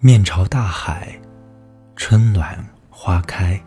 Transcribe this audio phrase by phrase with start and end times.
[0.00, 1.20] 面朝大海，
[1.96, 3.60] 春暖花开。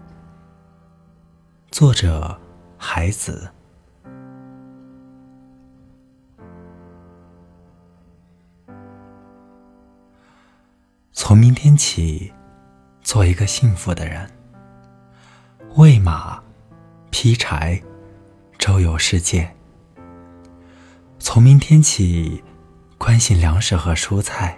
[1.71, 2.39] 作者：
[2.77, 3.51] 海子。
[11.11, 12.31] 从明天起，
[13.01, 14.31] 做一个幸福的人。
[15.75, 16.41] 喂马，
[17.09, 17.83] 劈柴，
[18.57, 19.53] 周游世界。
[21.19, 22.41] 从明天起，
[22.97, 24.57] 关心粮食和蔬菜。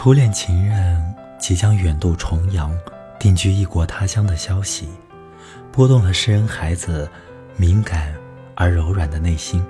[0.00, 2.72] 初恋情人即将远渡重洋，
[3.18, 4.88] 定居异国他乡的消息，
[5.72, 7.10] 拨动了诗人孩子
[7.56, 8.14] 敏感
[8.54, 9.60] 而柔软的内心，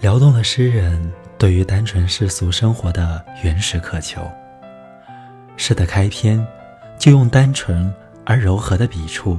[0.00, 4.28] 撩动了诗人对于单纯世俗生活的原始渴求。
[5.56, 6.44] 诗的开篇
[6.98, 9.38] 就用单纯而柔和的笔触，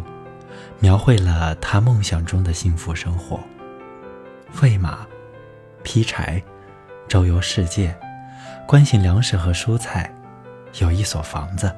[0.80, 3.42] 描绘了他梦想中的幸福生活：
[4.62, 5.06] 喂马、
[5.84, 6.42] 劈柴、
[7.10, 7.94] 周游世界。
[8.68, 10.14] 关心粮食和蔬菜，
[10.82, 11.74] 有一所房子，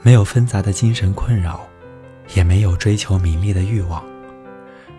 [0.00, 1.60] 没有纷杂的精神困扰，
[2.36, 4.00] 也没有追求名利的欲望，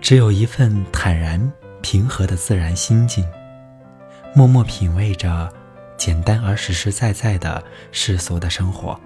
[0.02, 1.40] 只有一份坦然
[1.82, 3.26] 平和的自然心境，
[4.36, 5.50] 默默品味着
[5.96, 9.00] 简单而实实在在的世俗的生活。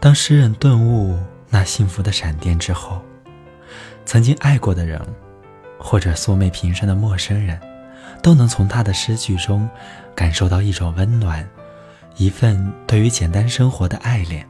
[0.00, 3.02] 当诗人顿悟那幸福的闪电之后，
[4.06, 4.98] 曾经爱过的人，
[5.78, 7.60] 或者素昧平生的陌生人。
[8.22, 9.68] 都能从他的诗句中
[10.14, 11.46] 感受到一种温暖，
[12.16, 14.48] 一份对于简单生活的爱恋。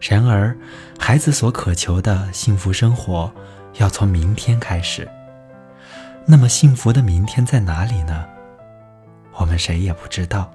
[0.00, 0.56] 然而，
[0.98, 3.32] 孩子所渴求的幸福生活
[3.76, 5.08] 要从明天开始。
[6.26, 8.24] 那么，幸福的明天在哪里呢？
[9.34, 10.52] 我们谁也不知道。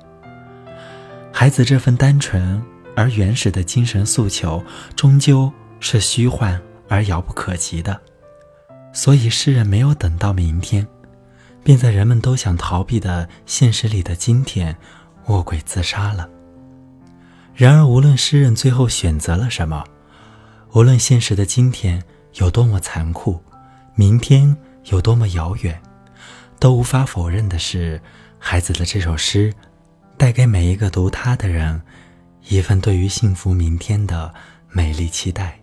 [1.31, 2.61] 孩子这份单纯
[2.95, 4.63] 而原始的精神诉求，
[4.95, 7.99] 终究是虚幻而遥不可及的。
[8.93, 10.87] 所以，诗人没有等到明天。
[11.65, 14.77] 便在人们都想逃避的现实里的今天，
[15.25, 16.29] 卧轨自杀了。
[17.55, 19.83] 然而，无论诗人最后选择了什么，
[20.73, 22.03] 无论现实的今天
[22.35, 23.41] 有多么残酷，
[23.95, 24.55] 明天
[24.91, 25.81] 有多么遥远，
[26.59, 27.99] 都无法否认的是，
[28.37, 29.51] 孩子的这首诗，
[30.17, 31.81] 带给每一个读它的人，
[32.47, 34.31] 一份对于幸福明天的
[34.69, 35.59] 美丽期待。